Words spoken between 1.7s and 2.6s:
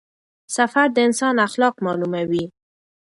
معلوموي.